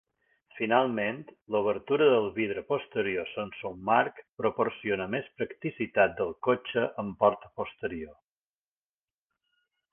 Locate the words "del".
2.13-2.29, 6.23-6.35